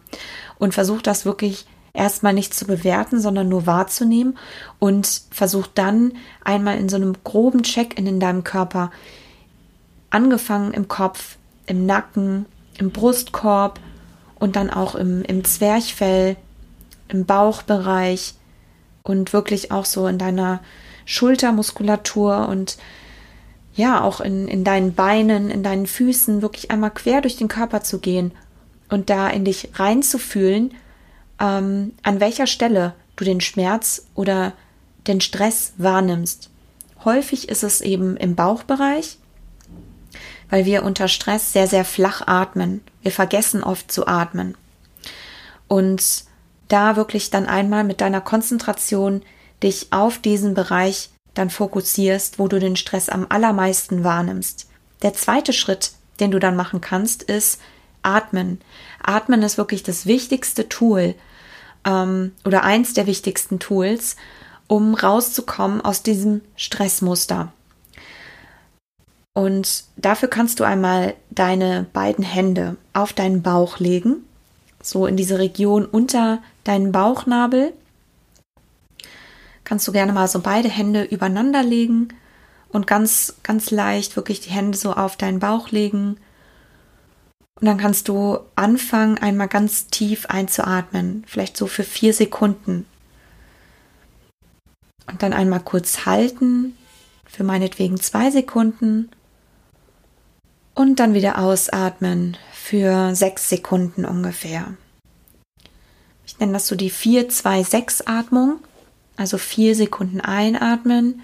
und 0.58 0.74
versuch 0.74 1.02
das 1.02 1.26
wirklich 1.26 1.66
erstmal 1.94 2.34
nicht 2.34 2.54
zu 2.54 2.66
bewerten, 2.66 3.20
sondern 3.20 3.48
nur 3.48 3.68
wahrzunehmen 3.68 4.38
und 4.80 5.22
versuch 5.30 5.68
dann 5.68 6.14
einmal 6.44 6.78
in 6.78 6.90
so 6.90 6.96
einem 6.96 7.16
groben 7.24 7.62
Check-in 7.62 8.08
in 8.08 8.20
deinem 8.20 8.44
Körper, 8.44 8.92
angefangen 10.10 10.74
im 10.74 10.88
Kopf, 10.88 11.38
im 11.68 11.86
Nacken, 11.86 12.48
im 12.78 12.90
Brustkorb 12.90 13.80
und 14.40 14.56
dann 14.56 14.72
auch 14.72 14.96
im, 14.96 15.22
im 15.24 15.44
Zwerchfell, 15.44 16.36
im 17.10 17.26
Bauchbereich 17.26 18.34
und 19.04 19.34
wirklich 19.34 19.72
auch 19.72 19.86
so 19.86 20.08
in 20.08 20.18
deiner 20.18 20.62
Schultermuskulatur 21.06 22.48
und 22.48 22.78
ja, 23.76 24.02
auch 24.04 24.22
in, 24.22 24.48
in 24.48 24.64
deinen 24.64 24.94
Beinen, 24.94 25.50
in 25.50 25.64
deinen 25.64 25.88
Füßen, 25.88 26.42
wirklich 26.42 26.70
einmal 26.70 26.92
quer 26.92 27.22
durch 27.22 27.38
den 27.38 27.48
Körper 27.48 27.82
zu 27.82 28.00
gehen 28.00 28.32
und 28.90 29.10
da 29.10 29.30
in 29.30 29.46
dich 29.46 29.70
reinzufühlen, 29.76 30.76
ähm, 31.40 31.94
an 32.04 32.20
welcher 32.20 32.46
Stelle 32.46 32.94
du 33.16 33.24
den 33.24 33.42
Schmerz 33.42 34.06
oder 34.14 34.54
den 35.08 35.22
Stress 35.22 35.74
wahrnimmst. 35.78 36.50
Häufig 37.04 37.50
ist 37.50 37.64
es 37.64 37.82
eben 37.82 38.16
im 38.16 38.36
Bauchbereich, 38.36 39.18
weil 40.50 40.66
wir 40.66 40.84
unter 40.84 41.08
Stress 41.08 41.52
sehr, 41.52 41.68
sehr 41.68 41.84
flach 41.84 42.22
atmen. 42.28 42.82
Wir 43.02 43.12
vergessen 43.12 43.64
oft 43.64 43.92
zu 43.92 44.08
atmen. 44.08 44.56
Und 45.68 46.26
da 46.68 46.96
wirklich 46.96 47.30
dann 47.30 47.48
einmal 47.48 47.84
mit 47.84 48.02
deiner 48.02 48.22
Konzentration 48.22 49.24
dich 49.64 49.88
auf 49.92 50.20
diesen 50.20 50.54
Bereich 50.54 51.10
dann 51.34 51.50
fokussierst, 51.50 52.40
wo 52.40 52.48
du 52.48 52.60
den 52.60 52.76
Stress 52.76 53.10
am 53.10 53.26
allermeisten 53.30 54.04
wahrnimmst. 54.04 54.68
Der 55.02 55.14
zweite 55.14 55.54
Schritt, 55.54 55.92
den 56.20 56.32
du 56.32 56.40
dann 56.40 56.56
machen 56.56 56.82
kannst, 56.82 57.24
ist 57.24 57.60
Atmen. 58.04 58.62
Atmen 59.02 59.42
ist 59.42 59.58
wirklich 59.58 59.84
das 59.84 60.06
wichtigste 60.06 60.70
Tool 60.70 61.16
ähm, 61.86 62.34
oder 62.46 62.64
eins 62.64 62.94
der 62.94 63.08
wichtigsten 63.08 63.60
Tools, 63.60 64.16
um 64.68 64.94
rauszukommen 64.94 65.82
aus 65.82 66.04
diesem 66.04 66.42
Stressmuster. 66.56 67.52
Und 69.34 69.86
dafür 69.98 70.30
kannst 70.30 70.60
du 70.60 70.64
einmal 70.64 71.16
deine 71.32 71.88
beiden 71.92 72.24
Hände 72.24 72.78
auf 72.94 73.14
deinen 73.14 73.42
Bauch 73.42 73.80
legen, 73.80 74.18
so 74.82 75.08
in 75.08 75.18
diese 75.18 75.40
Region 75.40 75.86
unter 75.86 76.40
deinen 76.64 76.92
Bauchnabel. 76.92 77.74
Kannst 79.64 79.88
du 79.88 79.92
gerne 79.92 80.14
mal 80.14 80.28
so 80.28 80.40
beide 80.40 80.70
Hände 80.70 81.04
übereinander 81.04 81.64
legen 81.64 82.10
und 82.70 82.88
ganz, 82.88 83.36
ganz 83.44 83.72
leicht 83.72 84.16
wirklich 84.16 84.42
die 84.42 84.50
Hände 84.50 84.78
so 84.78 84.94
auf 84.94 85.16
deinen 85.16 85.40
Bauch 85.40 85.70
legen. 85.72 86.18
Und 87.60 87.68
dann 87.68 87.78
kannst 87.78 88.08
du 88.08 88.40
anfangen, 88.56 89.18
einmal 89.20 89.48
ganz 89.48 89.88
tief 89.88 90.26
einzuatmen, 90.26 91.24
vielleicht 91.28 91.56
so 91.56 91.68
für 91.68 91.84
vier 91.84 92.14
Sekunden. 92.14 92.86
Und 95.10 95.22
dann 95.22 95.34
einmal 95.34 95.60
kurz 95.60 96.06
halten, 96.06 96.76
für 97.26 97.44
meinetwegen 97.44 98.00
zwei 98.00 98.32
Sekunden 98.32 99.10
und 100.76 101.00
dann 101.00 101.14
wieder 101.14 101.40
ausatmen 101.40 102.38
für 102.52 103.16
sechs 103.16 103.50
Sekunden 103.50 104.06
ungefähr. 104.06 104.76
Ich 106.26 106.40
nenne 106.40 106.54
das 106.54 106.68
so 106.68 106.76
die 106.76 106.92
4-2-6-Atmung. 106.92 108.60
Also 109.16 109.38
vier 109.38 109.76
Sekunden 109.76 110.22
einatmen, 110.22 111.22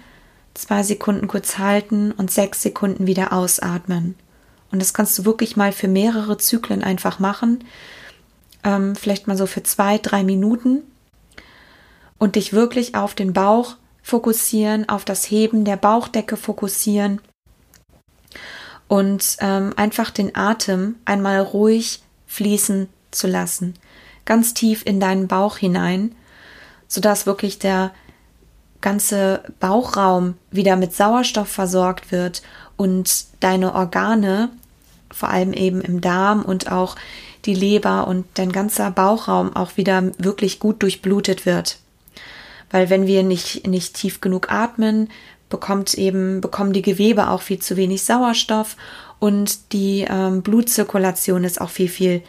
zwei 0.54 0.82
Sekunden 0.82 1.28
kurz 1.28 1.58
halten 1.58 2.12
und 2.12 2.30
sechs 2.30 2.62
Sekunden 2.62 3.06
wieder 3.06 3.32
ausatmen. 3.32 4.14
Und 4.70 4.80
das 4.80 4.94
kannst 4.94 5.18
du 5.18 5.24
wirklich 5.24 5.56
mal 5.56 5.72
für 5.72 5.88
mehrere 5.88 6.38
Zyklen 6.38 6.84
einfach 6.84 7.18
machen. 7.18 7.64
Ähm, 8.62 8.94
vielleicht 8.94 9.26
mal 9.26 9.36
so 9.36 9.46
für 9.46 9.62
zwei, 9.62 9.98
drei 9.98 10.22
Minuten. 10.22 10.82
Und 12.18 12.36
dich 12.36 12.52
wirklich 12.52 12.94
auf 12.94 13.14
den 13.14 13.32
Bauch 13.32 13.76
fokussieren, 14.02 14.88
auf 14.88 15.04
das 15.04 15.30
Heben 15.30 15.64
der 15.64 15.76
Bauchdecke 15.76 16.36
fokussieren 16.36 17.20
und 18.90 19.36
ähm, 19.38 19.72
einfach 19.76 20.10
den 20.10 20.34
Atem 20.34 20.96
einmal 21.04 21.38
ruhig 21.38 22.02
fließen 22.26 22.88
zu 23.12 23.28
lassen, 23.28 23.74
ganz 24.24 24.52
tief 24.52 24.84
in 24.84 24.98
deinen 24.98 25.28
Bauch 25.28 25.58
hinein, 25.58 26.16
sodass 26.90 27.24
wirklich 27.24 27.58
der 27.58 27.92
ganze 28.82 29.42
Bauchraum 29.60 30.34
wieder 30.50 30.76
mit 30.76 30.94
Sauerstoff 30.94 31.48
versorgt 31.48 32.12
wird 32.12 32.42
und 32.76 33.26
deine 33.40 33.74
Organe, 33.74 34.50
vor 35.10 35.30
allem 35.30 35.52
eben 35.52 35.80
im 35.80 36.00
Darm 36.00 36.42
und 36.42 36.70
auch 36.70 36.96
die 37.44 37.54
Leber 37.54 38.06
und 38.06 38.26
dein 38.34 38.52
ganzer 38.52 38.90
Bauchraum 38.90 39.54
auch 39.54 39.76
wieder 39.76 40.12
wirklich 40.18 40.58
gut 40.58 40.82
durchblutet 40.82 41.46
wird. 41.46 41.78
Weil 42.70 42.90
wenn 42.90 43.06
wir 43.06 43.22
nicht, 43.22 43.66
nicht 43.66 43.94
tief 43.94 44.20
genug 44.20 44.50
atmen, 44.52 45.08
bekommt 45.48 45.94
eben, 45.94 46.40
bekommen 46.40 46.72
die 46.72 46.82
Gewebe 46.82 47.28
auch 47.28 47.42
viel 47.42 47.60
zu 47.60 47.76
wenig 47.76 48.02
Sauerstoff 48.02 48.76
und 49.18 49.72
die 49.72 50.06
ähm, 50.08 50.42
Blutzirkulation 50.42 51.44
ist 51.44 51.60
auch 51.60 51.70
viel, 51.70 51.88
viel, 51.88 52.22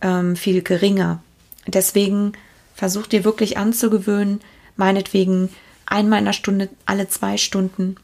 ähm, 0.00 0.34
viel 0.36 0.62
geringer. 0.62 1.22
Deswegen 1.66 2.32
versuch 2.74 3.06
dir 3.06 3.24
wirklich 3.24 3.56
anzugewöhnen, 3.56 4.40
meinetwegen 4.76 5.50
einmal 5.86 6.20
in 6.20 6.24
der 6.24 6.32
Stunde, 6.32 6.68
alle 6.86 7.08
zwei 7.08 7.36
Stunden, 7.36 7.96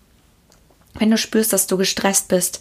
wenn 0.95 1.11
du 1.11 1.19
spürst, 1.19 1.53
dass 1.53 1.67
du 1.67 1.77
gestresst 1.77 2.29
bist, 2.29 2.61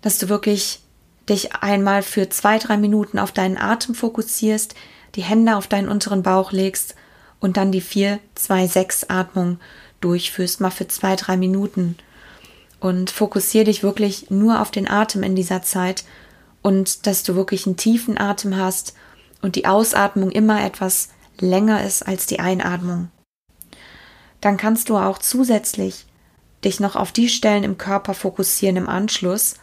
dass 0.00 0.18
du 0.18 0.28
wirklich 0.28 0.80
dich 1.28 1.54
einmal 1.54 2.02
für 2.02 2.28
zwei, 2.28 2.58
drei 2.58 2.76
Minuten 2.76 3.18
auf 3.18 3.32
deinen 3.32 3.56
Atem 3.56 3.94
fokussierst, 3.94 4.74
die 5.14 5.22
Hände 5.22 5.56
auf 5.56 5.66
deinen 5.66 5.88
unteren 5.88 6.22
Bauch 6.22 6.52
legst 6.52 6.94
und 7.40 7.56
dann 7.56 7.72
die 7.72 7.82
4-2-6-Atmung 7.82 9.58
durchführst, 10.00 10.60
mal 10.60 10.70
für 10.70 10.88
zwei, 10.88 11.16
drei 11.16 11.36
Minuten. 11.36 11.96
Und 12.80 13.10
fokussiere 13.10 13.66
dich 13.66 13.82
wirklich 13.82 14.30
nur 14.30 14.60
auf 14.60 14.70
den 14.70 14.88
Atem 14.88 15.22
in 15.22 15.36
dieser 15.36 15.62
Zeit 15.62 16.04
und 16.62 17.06
dass 17.06 17.22
du 17.22 17.36
wirklich 17.36 17.66
einen 17.66 17.76
tiefen 17.76 18.18
Atem 18.18 18.56
hast 18.56 18.94
und 19.42 19.56
die 19.56 19.66
Ausatmung 19.66 20.30
immer 20.30 20.64
etwas 20.64 21.10
länger 21.38 21.84
ist 21.84 22.02
als 22.02 22.26
die 22.26 22.40
Einatmung. 22.40 23.10
Dann 24.40 24.56
kannst 24.56 24.88
du 24.88 24.96
auch 24.96 25.18
zusätzlich 25.18 26.06
dich 26.64 26.80
noch 26.80 26.96
auf 26.96 27.12
die 27.12 27.28
Stellen 27.28 27.64
im 27.64 27.76
Körper 27.78 28.14
fokussieren 28.14 28.76
im 28.76 28.88
Anschluss, 28.88 29.54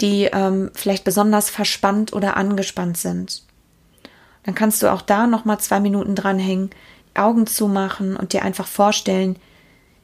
die 0.00 0.24
ähm, 0.24 0.70
vielleicht 0.74 1.04
besonders 1.04 1.50
verspannt 1.50 2.12
oder 2.12 2.36
angespannt 2.36 2.96
sind. 2.96 3.42
Dann 4.44 4.54
kannst 4.54 4.82
du 4.82 4.92
auch 4.92 5.02
da 5.02 5.26
noch 5.26 5.44
mal 5.44 5.58
zwei 5.58 5.80
Minuten 5.80 6.14
dranhängen, 6.14 6.70
die 7.12 7.18
Augen 7.18 7.46
zumachen 7.46 8.16
und 8.16 8.32
dir 8.32 8.42
einfach 8.42 8.66
vorstellen, 8.66 9.36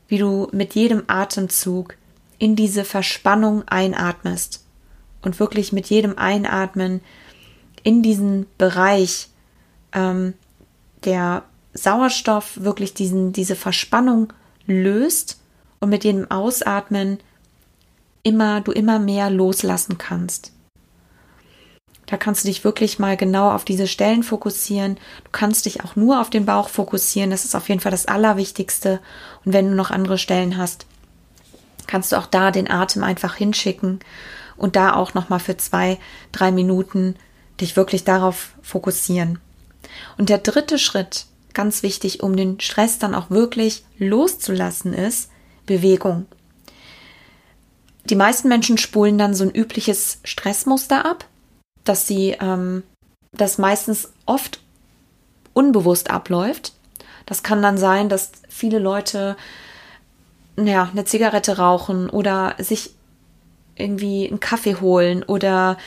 wie 0.09 0.19
du 0.19 0.49
mit 0.53 0.75
jedem 0.75 1.05
Atemzug 1.07 1.97
in 2.39 2.57
diese 2.57 2.85
Verspannung 2.85 3.67
einatmest 3.69 4.65
und 5.23 5.39
wirklich 5.39 5.73
mit 5.73 5.87
jedem 5.87 6.19
Einatmen 6.19 7.01
in 7.83 8.03
diesen 8.03 8.47
Bereich 8.59 9.29
ähm, 9.93 10.35
der 11.05 11.45
Sauerstoff 11.75 12.62
wirklich 12.62 12.95
diesen, 12.95 13.33
diese 13.33 13.57
Verspannung 13.57 14.33
löst 14.67 15.41
und 15.81 15.89
mit 15.89 16.05
jedem 16.05 16.31
Ausatmen 16.31 17.19
immer, 18.23 18.61
du 18.61 18.73
immer 18.73 18.99
mehr 18.99 19.31
loslassen 19.31 19.99
kannst. 19.99 20.53
Da 22.07 22.17
kannst 22.17 22.45
du 22.45 22.49
dich 22.49 22.62
wirklich 22.62 22.99
mal 22.99 23.17
genau 23.17 23.51
auf 23.53 23.65
diese 23.65 23.87
Stellen 23.87 24.23
fokussieren. 24.23 24.97
Du 25.25 25.31
kannst 25.33 25.65
dich 25.65 25.83
auch 25.83 25.97
nur 25.97 26.21
auf 26.21 26.29
den 26.29 26.45
Bauch 26.45 26.69
fokussieren. 26.69 27.31
Das 27.31 27.45
ist 27.45 27.55
auf 27.55 27.69
jeden 27.69 27.81
Fall 27.81 27.93
das 27.93 28.07
Allerwichtigste. 28.07 29.01
Und 29.45 29.55
wenn 29.55 29.71
du 29.71 29.75
noch 29.75 29.91
andere 29.91 30.19
Stellen 30.19 30.59
hast, 30.59 30.87
kannst 31.87 32.12
du 32.12 32.17
auch 32.17 32.27
da 32.27 32.51
den 32.51 32.71
Atem 32.71 33.03
einfach 33.03 33.37
hinschicken 33.37 34.01
und 34.57 34.77
da 34.77 34.95
auch 34.95 35.15
nochmal 35.15 35.41
für 35.41 35.57
zwei, 35.57 35.99
drei 36.33 36.53
Minuten 36.53 37.17
dich 37.62 37.76
wirklich 37.76 38.04
darauf 38.04 38.50
fokussieren. 38.62 39.38
Und 40.19 40.28
der 40.28 40.38
dritte 40.38 40.78
Schritt 40.78 41.26
ganz 41.54 41.83
wichtig, 41.83 42.23
um 42.23 42.37
den 42.37 42.61
Stress 42.61 42.99
dann 42.99 43.14
auch 43.14 43.31
wirklich 43.31 43.85
loszulassen, 43.99 44.92
ist 44.92 45.31
Bewegung. 45.66 46.26
Die 48.04 48.16
meisten 48.16 48.49
Menschen 48.49 48.78
spulen 48.78 49.19
dann 49.19 49.35
so 49.35 49.45
ein 49.45 49.54
übliches 49.54 50.19
Stressmuster 50.25 51.04
ab, 51.07 51.26
dass 51.85 52.07
sie 52.07 52.37
ähm, 52.40 52.83
das 53.33 53.59
meistens 53.59 54.12
oft 54.26 54.61
unbewusst 55.52 56.11
abläuft. 56.11 56.73
Das 57.26 57.42
kann 57.42 57.62
dann 57.62 57.78
sein, 57.78 58.09
dass 58.09 58.33
viele 58.49 58.78
Leute 58.78 59.37
ja, 60.57 60.88
eine 60.90 61.04
Zigarette 61.04 61.59
rauchen 61.59 62.11
oder 62.11 62.57
sich 62.59 62.90
irgendwie 63.76 64.28
einen 64.28 64.40
Kaffee 64.40 64.81
holen 64.81 65.23
oder 65.23 65.78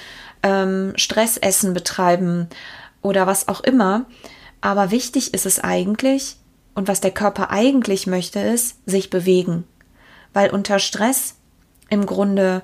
ähm, 0.46 0.94
Stressessen 0.96 1.74
betreiben 1.74 2.48
oder 3.02 3.28
was 3.28 3.48
auch 3.48 3.62
immer. 3.62 4.06
Aber 4.62 4.92
wichtig 4.92 5.34
ist 5.34 5.46
es 5.46 5.60
eigentlich, 5.60 6.38
und 6.76 6.88
was 6.88 7.02
der 7.02 7.12
Körper 7.12 7.50
eigentlich 7.50 8.06
möchte, 8.06 8.40
ist 8.40 8.78
sich 8.86 9.10
bewegen. 9.10 9.64
Weil 10.34 10.52
unter 10.52 10.80
Stress 10.80 11.36
im 11.90 12.06
Grunde 12.06 12.62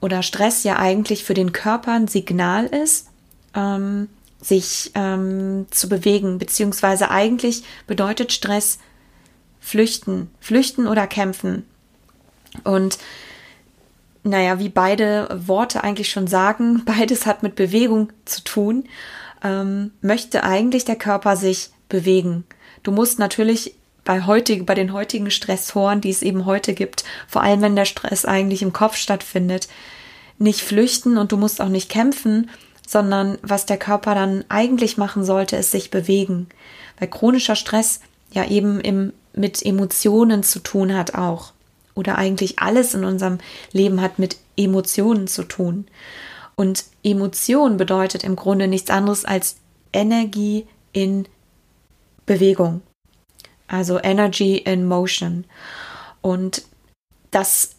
oder 0.00 0.22
Stress 0.22 0.64
ja 0.64 0.78
eigentlich 0.78 1.24
für 1.24 1.34
den 1.34 1.52
Körper 1.52 1.92
ein 1.92 2.08
Signal 2.08 2.66
ist, 2.66 3.08
ähm, 3.54 4.08
sich 4.40 4.90
ähm, 4.94 5.66
zu 5.70 5.88
bewegen, 5.88 6.38
beziehungsweise 6.38 7.10
eigentlich 7.10 7.62
bedeutet 7.86 8.32
Stress 8.32 8.78
flüchten, 9.60 10.30
flüchten 10.40 10.88
oder 10.88 11.06
kämpfen. 11.06 11.66
Und 12.64 12.98
naja, 14.24 14.58
wie 14.58 14.68
beide 14.68 15.28
Worte 15.46 15.82
eigentlich 15.82 16.10
schon 16.10 16.26
sagen, 16.26 16.82
beides 16.86 17.26
hat 17.26 17.42
mit 17.42 17.54
Bewegung 17.54 18.12
zu 18.24 18.42
tun, 18.44 18.84
ähm, 19.42 19.92
möchte 20.00 20.44
eigentlich 20.44 20.84
der 20.84 20.96
Körper 20.96 21.36
sich 21.36 21.70
bewegen. 21.88 22.44
Du 22.82 22.92
musst 22.92 23.18
natürlich 23.18 23.74
bei 24.04 24.26
heutig, 24.26 24.66
bei 24.66 24.74
den 24.74 24.92
heutigen 24.92 25.30
Stressoren, 25.30 26.00
die 26.00 26.10
es 26.10 26.22
eben 26.22 26.44
heute 26.44 26.74
gibt, 26.74 27.04
vor 27.28 27.42
allem 27.42 27.62
wenn 27.62 27.76
der 27.76 27.84
Stress 27.84 28.24
eigentlich 28.24 28.62
im 28.62 28.72
Kopf 28.72 28.96
stattfindet, 28.96 29.68
nicht 30.38 30.60
flüchten 30.60 31.18
und 31.18 31.30
du 31.30 31.36
musst 31.36 31.60
auch 31.60 31.68
nicht 31.68 31.88
kämpfen, 31.88 32.50
sondern 32.86 33.38
was 33.42 33.64
der 33.64 33.78
Körper 33.78 34.14
dann 34.14 34.44
eigentlich 34.48 34.96
machen 34.96 35.24
sollte, 35.24 35.56
ist 35.56 35.70
sich 35.70 35.90
bewegen. 35.90 36.48
Weil 36.98 37.08
chronischer 37.08 37.54
Stress 37.54 38.00
ja 38.32 38.44
eben 38.46 38.80
im, 38.80 39.12
mit 39.34 39.64
Emotionen 39.64 40.42
zu 40.42 40.58
tun 40.58 40.94
hat 40.94 41.14
auch. 41.14 41.52
Oder 41.94 42.16
eigentlich 42.16 42.58
alles 42.58 42.94
in 42.94 43.04
unserem 43.04 43.38
Leben 43.72 44.00
hat 44.00 44.18
mit 44.18 44.36
Emotionen 44.56 45.26
zu 45.26 45.44
tun. 45.44 45.86
Und 46.54 46.84
Emotion 47.02 47.76
bedeutet 47.76 48.24
im 48.24 48.36
Grunde 48.36 48.68
nichts 48.68 48.90
anderes 48.90 49.24
als 49.24 49.56
Energie 49.92 50.66
in 50.92 51.26
Bewegung. 52.26 52.82
Also 53.66 53.98
Energy 54.02 54.56
in 54.56 54.86
Motion. 54.86 55.44
Und 56.20 56.62
das 57.30 57.76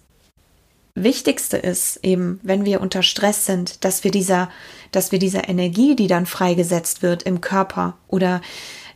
Wichtigste 0.96 1.58
ist 1.58 2.00
eben, 2.04 2.40
wenn 2.44 2.66
wir 2.66 2.82
unter 2.82 3.02
Stress 3.02 3.46
sind, 3.46 3.84
dass 3.84 4.04
wir 4.04 4.12
dieser, 4.12 4.50
dass 4.92 5.12
wir 5.12 5.20
dieser 5.20 5.50
Energie, 5.50 5.96
die 5.96 6.08
dann 6.08 6.28
freigesetzt 6.28 7.02
wird 7.02 7.24
im 7.24 7.42
Körper 7.42 7.98
oder 8.08 8.42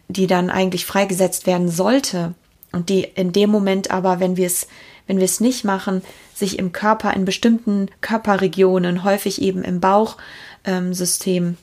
die 0.07 0.27
dann 0.27 0.49
eigentlich 0.49 0.85
freigesetzt 0.85 1.47
werden 1.47 1.69
sollte 1.69 2.35
und 2.71 2.89
die 2.89 3.03
in 3.03 3.31
dem 3.31 3.49
Moment 3.49 3.89
aber, 3.89 4.19
wenn 4.19 4.37
wir 4.37 4.45
es, 4.45 4.67
wenn 5.07 5.17
wir 5.17 5.25
es 5.25 5.39
nicht 5.39 5.63
machen, 5.63 6.03
sich 6.33 6.59
im 6.59 6.71
Körper 6.71 7.13
in 7.13 7.25
bestimmten 7.25 7.89
Körperregionen, 8.01 9.03
häufig 9.03 9.41
eben 9.41 9.63
im 9.63 9.79
Bauchsystem 9.79 11.43
ähm, 11.45 11.57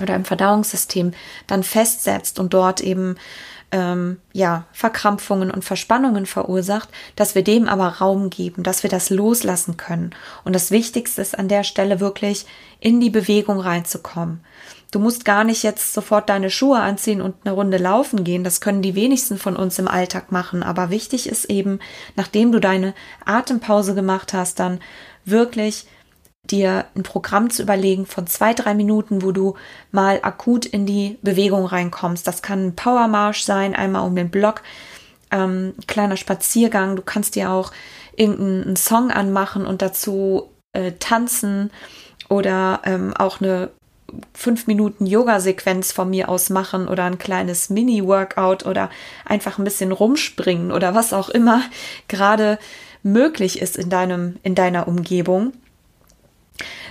oder 0.00 0.14
im 0.16 0.24
Verdauungssystem, 0.24 1.12
dann 1.46 1.62
festsetzt 1.62 2.38
und 2.38 2.54
dort 2.54 2.80
eben 2.80 3.16
ähm, 3.72 4.18
ja, 4.32 4.66
Verkrampfungen 4.72 5.50
und 5.50 5.64
Verspannungen 5.64 6.26
verursacht, 6.26 6.90
dass 7.16 7.34
wir 7.34 7.42
dem 7.42 7.68
aber 7.68 7.88
Raum 7.88 8.30
geben, 8.30 8.62
dass 8.62 8.82
wir 8.82 8.90
das 8.90 9.10
loslassen 9.10 9.76
können. 9.76 10.10
Und 10.44 10.54
das 10.54 10.70
Wichtigste 10.70 11.22
ist 11.22 11.38
an 11.38 11.48
der 11.48 11.64
Stelle 11.64 11.98
wirklich 11.98 12.46
in 12.80 13.00
die 13.00 13.10
Bewegung 13.10 13.60
reinzukommen. 13.60 14.44
Du 14.92 14.98
musst 14.98 15.24
gar 15.24 15.42
nicht 15.42 15.62
jetzt 15.62 15.94
sofort 15.94 16.28
deine 16.28 16.50
Schuhe 16.50 16.78
anziehen 16.78 17.22
und 17.22 17.34
eine 17.44 17.54
Runde 17.54 17.78
laufen 17.78 18.24
gehen. 18.24 18.44
Das 18.44 18.60
können 18.60 18.82
die 18.82 18.94
wenigsten 18.94 19.38
von 19.38 19.56
uns 19.56 19.78
im 19.78 19.88
Alltag 19.88 20.30
machen. 20.30 20.62
Aber 20.62 20.90
wichtig 20.90 21.28
ist 21.28 21.46
eben, 21.46 21.80
nachdem 22.14 22.52
du 22.52 22.60
deine 22.60 22.94
Atempause 23.24 23.94
gemacht 23.94 24.34
hast, 24.34 24.60
dann 24.60 24.80
wirklich 25.24 25.86
dir 26.44 26.84
ein 26.94 27.04
Programm 27.04 27.48
zu 27.48 27.62
überlegen 27.62 28.04
von 28.04 28.26
zwei, 28.26 28.52
drei 28.52 28.74
Minuten, 28.74 29.22
wo 29.22 29.32
du 29.32 29.54
mal 29.92 30.20
akut 30.22 30.66
in 30.66 30.84
die 30.84 31.18
Bewegung 31.22 31.64
reinkommst. 31.64 32.26
Das 32.26 32.42
kann 32.42 32.66
ein 32.66 32.76
Powermarsch 32.76 33.44
sein, 33.44 33.74
einmal 33.74 34.06
um 34.06 34.14
den 34.14 34.30
Block, 34.30 34.62
ähm, 35.30 35.72
kleiner 35.86 36.18
Spaziergang. 36.18 36.96
Du 36.96 37.02
kannst 37.02 37.34
dir 37.34 37.50
auch 37.50 37.72
irgendeinen 38.14 38.76
Song 38.76 39.10
anmachen 39.10 39.64
und 39.64 39.80
dazu 39.80 40.50
äh, 40.74 40.92
tanzen 40.98 41.70
oder 42.28 42.82
ähm, 42.84 43.14
auch 43.16 43.40
eine 43.40 43.70
fünf 44.34 44.66
Minuten 44.66 45.06
Yoga-Sequenz 45.06 45.92
von 45.92 46.10
mir 46.10 46.28
aus 46.28 46.50
machen 46.50 46.88
oder 46.88 47.04
ein 47.04 47.18
kleines 47.18 47.70
Mini-Workout 47.70 48.66
oder 48.66 48.90
einfach 49.24 49.58
ein 49.58 49.64
bisschen 49.64 49.92
rumspringen 49.92 50.72
oder 50.72 50.94
was 50.94 51.12
auch 51.12 51.28
immer 51.28 51.62
gerade 52.08 52.58
möglich 53.02 53.60
ist 53.60 53.76
in 53.76 53.90
deinem, 53.90 54.36
in 54.42 54.54
deiner 54.54 54.86
Umgebung 54.88 55.52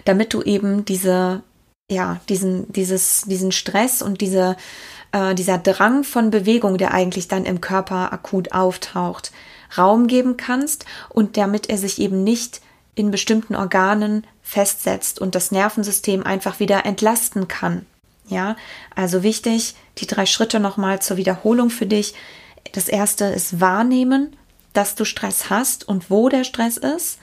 damit 0.06 0.34
du 0.34 0.42
eben 0.42 0.86
diese, 0.86 1.44
ja, 1.90 2.20
diesen, 2.30 2.72
dieses, 2.72 3.24
diesen 3.24 3.52
Stress 3.52 4.02
und 4.02 4.22
diese, 4.22 4.56
äh, 5.12 5.36
dieser 5.36 5.58
Drang 5.58 6.04
von 6.04 6.30
Bewegung, 6.30 6.78
der 6.78 6.94
eigentlich 6.94 7.28
dann 7.28 7.46
im 7.46 7.62
Körper 7.62 8.14
akut 8.14 8.52
auftaucht, 8.52 9.32
Raum 9.78 10.08
geben 10.08 10.38
kannst 10.38 10.86
und 11.10 11.38
damit 11.38 11.70
er 11.70 11.78
sich 11.78 12.00
eben 12.00 12.24
nicht 12.24 12.62
in 12.94 13.10
bestimmten 13.10 13.56
Organen 13.56 14.28
festsetzt 14.44 15.20
und 15.20 15.36
das 15.36 15.52
Nervensystem 15.52 16.24
einfach 16.24 16.60
wieder 16.60 16.86
entlasten 16.86 17.48
kann. 17.48 17.86
Ja, 18.28 18.56
also 18.96 19.24
wichtig, 19.24 19.76
die 19.98 20.08
drei 20.08 20.26
Schritte 20.26 20.60
nochmal 20.60 21.02
zur 21.02 21.18
Wiederholung 21.18 21.70
für 21.70 21.86
dich. 21.86 22.14
Das 22.72 22.88
erste 22.88 23.26
ist 23.26 23.60
wahrnehmen, 23.60 24.36
dass 24.74 24.96
du 24.96 25.06
Stress 25.06 25.50
hast 25.50 25.88
und 25.88 26.10
wo 26.10 26.30
der 26.30 26.44
Stress 26.44 26.78
ist. 26.78 27.20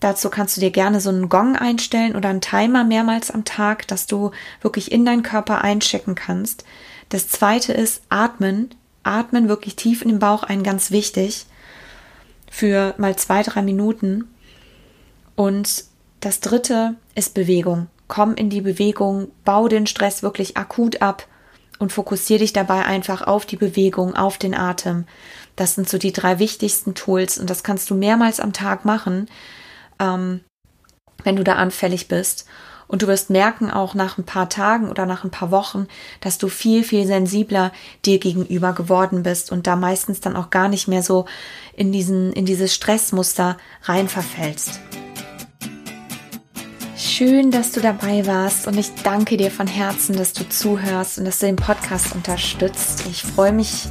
Dazu 0.00 0.28
kannst 0.28 0.56
du 0.56 0.60
dir 0.60 0.70
gerne 0.70 1.00
so 1.00 1.08
einen 1.08 1.28
Gong 1.28 1.56
einstellen 1.56 2.14
oder 2.14 2.28
einen 2.28 2.40
Timer 2.40 2.84
mehrmals 2.84 3.30
am 3.30 3.44
Tag, 3.44 3.88
dass 3.88 4.06
du 4.06 4.32
wirklich 4.60 4.92
in 4.92 5.04
deinen 5.04 5.22
Körper 5.22 5.62
einchecken 5.62 6.14
kannst. 6.14 6.64
Das 7.08 7.28
zweite 7.28 7.72
ist 7.72 8.02
Atmen. 8.08 8.70
Atmen 9.02 9.48
wirklich 9.48 9.76
tief 9.76 10.02
in 10.02 10.08
den 10.08 10.18
Bauch 10.18 10.42
ein, 10.42 10.62
ganz 10.62 10.90
wichtig. 10.90 11.46
Für 12.50 12.94
mal 12.98 13.16
zwei, 13.16 13.42
drei 13.42 13.62
Minuten. 13.62 14.28
Und 15.36 15.84
das 16.24 16.40
dritte 16.40 16.94
ist 17.14 17.34
Bewegung. 17.34 17.88
Komm 18.08 18.34
in 18.34 18.50
die 18.50 18.60
Bewegung, 18.60 19.28
bau 19.44 19.68
den 19.68 19.86
Stress 19.86 20.22
wirklich 20.22 20.56
akut 20.56 21.02
ab 21.02 21.26
und 21.78 21.92
fokussiere 21.92 22.40
dich 22.40 22.52
dabei 22.52 22.84
einfach 22.84 23.22
auf 23.22 23.46
die 23.46 23.56
Bewegung, 23.56 24.14
auf 24.14 24.38
den 24.38 24.54
Atem. 24.54 25.06
Das 25.56 25.74
sind 25.74 25.88
so 25.88 25.98
die 25.98 26.12
drei 26.12 26.38
wichtigsten 26.38 26.94
Tools 26.94 27.38
und 27.38 27.48
das 27.48 27.62
kannst 27.62 27.90
du 27.90 27.94
mehrmals 27.94 28.40
am 28.40 28.52
Tag 28.52 28.84
machen 28.84 29.28
ähm, 29.98 30.40
wenn 31.22 31.36
du 31.36 31.44
da 31.44 31.54
anfällig 31.54 32.08
bist. 32.08 32.46
Und 32.86 33.00
du 33.00 33.06
wirst 33.06 33.30
merken, 33.30 33.70
auch 33.70 33.94
nach 33.94 34.18
ein 34.18 34.24
paar 34.24 34.50
Tagen 34.50 34.90
oder 34.90 35.06
nach 35.06 35.24
ein 35.24 35.30
paar 35.30 35.50
Wochen, 35.50 35.88
dass 36.20 36.36
du 36.36 36.48
viel, 36.48 36.84
viel 36.84 37.06
sensibler 37.06 37.72
dir 38.04 38.18
gegenüber 38.18 38.74
geworden 38.74 39.22
bist 39.22 39.50
und 39.50 39.66
da 39.66 39.74
meistens 39.74 40.20
dann 40.20 40.36
auch 40.36 40.50
gar 40.50 40.68
nicht 40.68 40.86
mehr 40.86 41.02
so 41.02 41.24
in 41.74 41.92
diesen, 41.92 42.32
in 42.34 42.44
dieses 42.44 42.74
Stressmuster 42.74 43.56
rein 43.84 44.08
verfällst. 44.08 44.80
Schön, 47.06 47.50
dass 47.50 47.70
du 47.70 47.80
dabei 47.80 48.26
warst 48.26 48.66
und 48.66 48.78
ich 48.78 48.90
danke 49.04 49.36
dir 49.36 49.50
von 49.50 49.66
Herzen, 49.66 50.16
dass 50.16 50.32
du 50.32 50.48
zuhörst 50.48 51.18
und 51.18 51.26
dass 51.26 51.38
du 51.38 51.46
den 51.46 51.56
Podcast 51.56 52.14
unterstützt. 52.14 53.04
Ich 53.10 53.22
freue 53.22 53.52
mich 53.52 53.88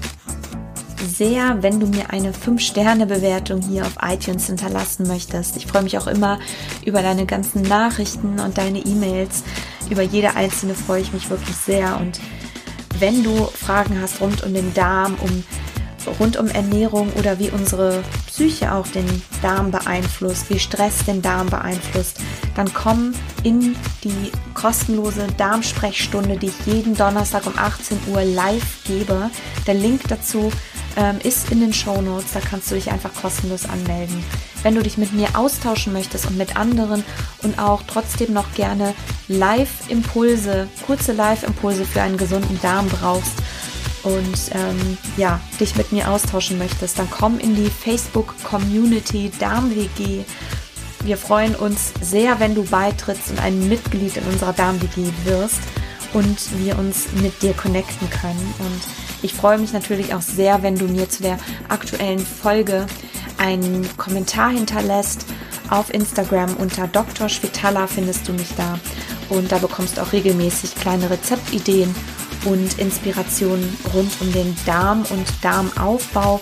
sehr, 1.06 1.62
wenn 1.62 1.80
du 1.80 1.86
mir 1.86 2.10
eine 2.10 2.32
5-Sterne-Bewertung 2.32 3.62
hier 3.62 3.84
auf 3.84 3.98
iTunes 4.02 4.48
hinterlassen 4.48 5.08
möchtest. 5.08 5.56
Ich 5.58 5.68
freue 5.68 5.84
mich 5.84 5.98
auch 6.00 6.08
immer 6.08 6.40
über 6.86 7.04
deine 7.04 7.28
ganzen 7.28 7.62
Nachrichten 7.62 8.40
und 8.40 8.58
deine 8.58 8.80
E-Mails. 8.80 9.44
Über 9.92 10.02
jede 10.02 10.36
einzelne 10.36 10.74
freue 10.74 11.04
ich 11.04 11.14
mich 11.14 11.30
wirklich 11.30 11.56
sehr. 11.56 12.00
Und 12.02 12.20
wenn 12.98 13.24
du 13.24 13.46
Fragen 13.46 14.02
hast 14.02 14.22
rund 14.22 14.44
um 14.44 14.54
den 14.56 14.74
Darm, 14.74 15.16
um 15.22 15.44
rund 16.20 16.36
um 16.36 16.48
Ernährung 16.48 17.14
oder 17.14 17.38
wie 17.38 17.52
unsere 17.52 18.04
Psyche 18.34 18.74
auch 18.74 18.88
den 18.88 19.06
Darm 19.44 19.70
beeinflusst, 19.70 20.50
wie 20.50 20.58
Stress 20.58 21.06
den 21.06 21.22
Darm 21.22 21.52
beeinflusst, 21.52 22.18
dann 22.56 22.74
komm 22.74 23.14
in 23.44 23.76
die 24.04 24.32
kostenlose 24.56 25.28
Darmsprechstunde, 25.38 26.38
die 26.38 26.48
ich 26.48 26.66
jeden 26.66 26.96
Donnerstag 26.96 27.46
um 27.46 27.56
18 27.56 27.96
Uhr 28.08 28.24
live 28.24 28.84
gebe. 28.86 29.30
Der 29.68 29.76
Link 29.76 30.02
dazu 30.08 30.52
ähm, 30.98 31.20
ist 31.24 31.52
in 31.52 31.60
den 31.60 31.74
Show 31.74 32.02
Notes. 32.02 32.34
Da 32.34 32.40
kannst 32.40 32.72
du 32.72 32.76
dich 32.76 32.90
einfach 32.90 33.14
kostenlos 33.14 33.70
anmelden. 33.70 34.24
Wenn 34.64 34.74
du 34.74 34.82
dich 34.82 34.98
mit 34.98 35.14
mir 35.14 35.28
austauschen 35.38 35.94
möchtest 35.94 36.26
und 36.26 36.36
mit 36.36 36.56
anderen 36.56 37.04
und 37.44 37.60
auch 37.60 37.84
trotzdem 37.86 38.34
noch 38.34 38.52
gerne 38.56 38.96
Live-Impulse, 39.28 40.68
kurze 40.88 41.12
Live-Impulse 41.12 41.86
für 41.86 42.02
einen 42.02 42.18
gesunden 42.18 42.60
Darm 42.64 42.88
brauchst, 42.88 43.34
und 44.04 44.52
ähm, 44.52 44.98
ja, 45.18 45.40
dich 45.60 45.76
mit 45.76 45.92
mir 45.92 46.10
austauschen 46.10 46.58
möchtest, 46.58 47.00
dann 47.00 47.10
komm 47.10 47.40
in 47.40 47.56
die 47.56 47.70
Facebook-Community 47.70 49.32
DarmWG. 49.40 50.26
Wir 51.04 51.18
freuen 51.18 51.56
uns 51.56 51.94
sehr, 52.02 52.40
wenn 52.40 52.56
du 52.56 52.64
beitrittst 52.64 53.32
und 53.32 53.40
ein 53.42 53.68
Mitglied 53.68 54.18
in 54.18 54.24
unserer 54.26 54.54
DarmWG 54.54 55.12
wirst 55.26 55.60
und 56.14 56.38
wir 56.60 56.78
uns 56.78 57.08
mit 57.22 57.42
dir 57.42 57.54
connecten 57.54 58.10
können. 58.10 58.54
Und 58.60 58.82
ich 59.22 59.34
freue 59.34 59.58
mich 59.58 59.74
natürlich 59.74 60.14
auch 60.14 60.22
sehr, 60.22 60.64
wenn 60.64 60.76
du 60.78 60.86
mir 60.86 61.10
zu 61.10 61.24
der 61.24 61.38
aktuellen 61.70 62.20
Folge 62.20 62.86
einen 63.38 63.90
Kommentar 63.98 64.52
hinterlässt. 64.52 65.26
Auf 65.70 65.94
Instagram 65.94 66.56
unter 66.58 66.88
Dr. 66.88 67.30
Schwitala 67.30 67.88
findest 67.88 68.28
du 68.28 68.34
mich 68.34 68.54
da. 68.56 68.80
Und 69.30 69.52
da 69.52 69.58
bekommst 69.58 69.98
du 69.98 70.02
auch 70.02 70.14
regelmäßig 70.14 70.76
kleine 70.76 71.10
Rezeptideen 71.10 71.96
und 72.46 72.80
Inspirationen 72.80 73.78
rund 73.94 74.12
um 74.22 74.32
den 74.32 74.56
Darm 74.66 75.04
und 75.10 75.26
Darmaufbau 75.42 76.42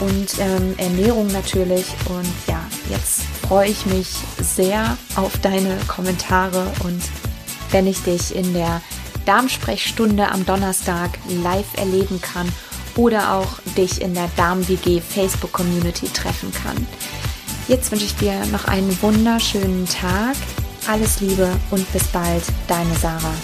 und 0.00 0.38
ähm, 0.38 0.74
Ernährung 0.78 1.28
natürlich. 1.28 1.86
Und 2.08 2.32
ja, 2.46 2.60
jetzt 2.90 3.22
freue 3.46 3.68
ich 3.68 3.86
mich 3.86 4.08
sehr 4.40 4.96
auf 5.16 5.38
deine 5.38 5.76
Kommentare 5.86 6.70
und 6.84 7.02
wenn 7.70 7.86
ich 7.86 8.02
dich 8.02 8.34
in 8.34 8.54
der 8.54 8.80
Darmsprechstunde 9.26 10.30
am 10.30 10.44
Donnerstag 10.44 11.18
live 11.42 11.76
erleben 11.76 12.20
kann 12.20 12.50
oder 12.96 13.34
auch 13.34 13.58
dich 13.76 14.00
in 14.00 14.14
der 14.14 14.28
Darm-WG 14.36 15.00
Facebook-Community 15.00 16.08
treffen 16.08 16.52
kann. 16.52 16.86
Jetzt 17.66 17.90
wünsche 17.90 18.04
ich 18.04 18.16
dir 18.16 18.44
noch 18.46 18.66
einen 18.66 18.96
wunderschönen 19.02 19.86
Tag. 19.86 20.36
Alles 20.86 21.20
Liebe 21.20 21.48
und 21.70 21.90
bis 21.92 22.04
bald, 22.08 22.44
deine 22.68 22.94
Sarah. 22.96 23.34